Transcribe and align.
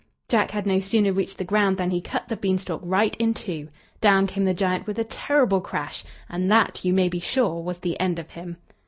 Jack 0.27 0.49
had 0.49 0.65
no 0.65 0.79
sooner 0.79 1.11
reached 1.13 1.37
the 1.37 1.43
ground 1.45 1.77
than 1.77 1.91
he 1.91 2.01
cut 2.01 2.27
the 2.27 2.35
beanstalk 2.35 2.81
right 2.83 3.15
in 3.17 3.35
two. 3.35 3.69
Down 3.99 4.25
came 4.25 4.45
the 4.45 4.53
giant 4.55 4.87
with 4.87 4.97
a 4.97 5.03
terrible 5.03 5.61
crash, 5.61 6.03
and 6.27 6.51
that, 6.51 6.83
you 6.83 6.91
may 6.91 7.07
be 7.07 7.19
sure, 7.19 7.61
was 7.61 7.77
the 7.77 7.99
end 7.99 8.17
of 8.17 8.31
him. 8.31 8.57